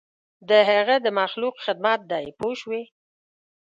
[0.49, 2.83] د هغه د مخلوق خدمت دی پوه شوې!.